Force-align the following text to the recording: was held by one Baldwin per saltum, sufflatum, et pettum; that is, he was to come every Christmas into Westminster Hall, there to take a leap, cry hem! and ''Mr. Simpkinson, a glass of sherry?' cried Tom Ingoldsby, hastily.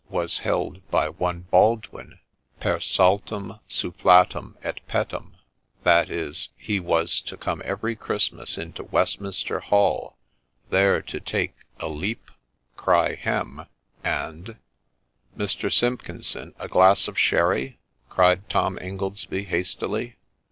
was 0.09 0.39
held 0.39 0.81
by 0.89 1.07
one 1.07 1.41
Baldwin 1.51 2.17
per 2.59 2.79
saltum, 2.79 3.59
sufflatum, 3.69 4.55
et 4.63 4.79
pettum; 4.87 5.35
that 5.83 6.09
is, 6.09 6.49
he 6.57 6.79
was 6.79 7.21
to 7.21 7.37
come 7.37 7.61
every 7.63 7.95
Christmas 7.95 8.57
into 8.57 8.83
Westminster 8.85 9.59
Hall, 9.59 10.17
there 10.71 11.03
to 11.03 11.19
take 11.19 11.53
a 11.79 11.87
leap, 11.87 12.31
cry 12.75 13.13
hem! 13.13 13.67
and 14.03 14.55
''Mr. 15.37 15.71
Simpkinson, 15.71 16.55
a 16.57 16.67
glass 16.67 17.07
of 17.07 17.15
sherry?' 17.19 17.77
cried 18.09 18.49
Tom 18.49 18.79
Ingoldsby, 18.79 19.43
hastily. 19.45 20.15